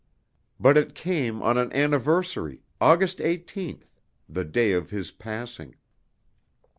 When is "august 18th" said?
2.81-3.83